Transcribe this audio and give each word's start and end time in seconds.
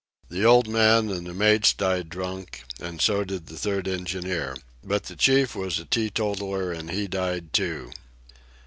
The 0.29 0.43
old 0.43 0.67
man 0.67 1.11
and 1.11 1.27
the 1.27 1.33
mates 1.35 1.73
died 1.73 2.09
drunk, 2.09 2.63
and 2.79 2.99
so 2.99 3.23
did 3.23 3.45
the 3.45 3.55
third 3.55 3.87
engineer. 3.87 4.55
But 4.83 5.03
the 5.03 5.15
chief 5.15 5.53
was 5.55 5.77
a 5.77 5.85
teetotaller, 5.85 6.71
and 6.71 6.89
he 6.89 7.07
died, 7.07 7.53
too." 7.53 7.91